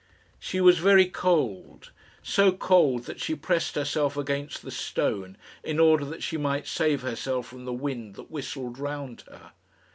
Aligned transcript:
She 0.39 0.59
was 0.59 0.79
very 0.79 1.05
cold, 1.05 1.91
so 2.23 2.51
cold 2.53 3.03
that 3.03 3.19
she 3.21 3.35
pressed 3.35 3.75
herself 3.75 4.17
against 4.17 4.63
the 4.63 4.71
stone 4.71 5.37
in 5.63 5.77
order 5.77 6.05
that 6.05 6.23
she 6.23 6.37
might 6.37 6.65
save 6.65 7.03
herself 7.03 7.45
from 7.45 7.65
the 7.65 7.71
wind 7.73 8.15
that 8.15 8.31
whistled 8.31 8.79
round 8.79 9.23
her. 9.27 9.51